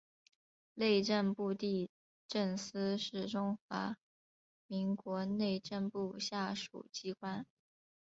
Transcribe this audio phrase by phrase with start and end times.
[0.73, 1.91] 内政部地
[2.27, 3.97] 政司是中华
[4.65, 7.45] 民国内政部下属机关。